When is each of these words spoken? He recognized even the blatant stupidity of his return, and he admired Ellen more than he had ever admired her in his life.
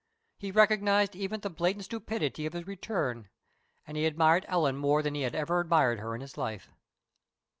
He 0.39 0.49
recognized 0.49 1.15
even 1.15 1.41
the 1.41 1.51
blatant 1.51 1.85
stupidity 1.85 2.47
of 2.47 2.53
his 2.53 2.65
return, 2.65 3.29
and 3.85 3.95
he 3.95 4.07
admired 4.07 4.47
Ellen 4.49 4.75
more 4.77 5.03
than 5.03 5.13
he 5.13 5.21
had 5.21 5.35
ever 5.35 5.59
admired 5.59 5.99
her 5.99 6.15
in 6.15 6.21
his 6.21 6.39
life. 6.39 6.71